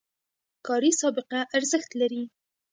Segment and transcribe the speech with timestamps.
[0.67, 2.23] کاري سابقه ارزښت لري